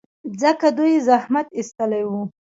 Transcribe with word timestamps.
ځکه 0.41 0.67
دوی 0.77 0.93
زحمت 1.07 1.47
ایستلی 1.57 2.03
و. 2.09 2.11